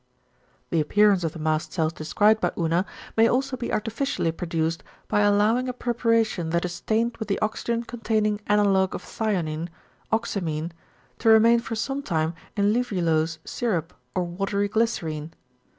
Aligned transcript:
The 0.71 0.79
appearance 0.81 1.23
of 1.23 1.33
the 1.33 1.37
mast 1.37 1.73
cells 1.73 1.93
described 1.93 2.41
by 2.41 2.49
Unna 2.57 2.87
may 3.15 3.27
also 3.27 3.55
be 3.55 3.71
artificially 3.71 4.31
produced, 4.31 4.83
by 5.07 5.19
allowing 5.19 5.69
a 5.69 5.73
preparation 5.73 6.49
that 6.49 6.65
is 6.65 6.73
stained 6.73 7.17
with 7.17 7.27
the 7.27 7.37
oxygen 7.37 7.83
containing 7.83 8.41
analogue 8.47 8.95
of 8.95 9.03
thionin, 9.03 9.69
oxamine, 10.11 10.71
to 11.19 11.29
remain 11.29 11.59
for 11.59 11.75
some 11.75 12.01
time 12.01 12.33
in 12.57 12.73
lævulose 12.73 13.37
syrup 13.45 13.93
or 14.15 14.23
watery 14.23 14.67
glycerine. 14.69 15.35